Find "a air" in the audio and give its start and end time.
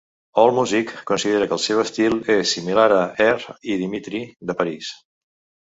2.97-3.39